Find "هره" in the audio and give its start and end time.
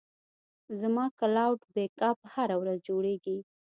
2.33-2.55